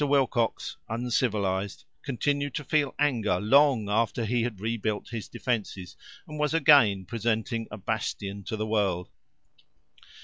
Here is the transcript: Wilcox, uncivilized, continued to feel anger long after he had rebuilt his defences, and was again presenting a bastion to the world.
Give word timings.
Wilcox, 0.03 0.77
uncivilized, 0.89 1.85
continued 2.01 2.55
to 2.55 2.63
feel 2.63 2.95
anger 2.97 3.39
long 3.39 3.87
after 3.87 4.25
he 4.25 4.41
had 4.41 4.59
rebuilt 4.59 5.09
his 5.09 5.27
defences, 5.29 5.95
and 6.27 6.39
was 6.39 6.55
again 6.55 7.05
presenting 7.05 7.67
a 7.69 7.77
bastion 7.77 8.43
to 8.45 8.57
the 8.57 8.65
world. 8.65 9.11